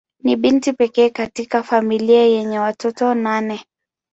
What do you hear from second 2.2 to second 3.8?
yenye watoto nane.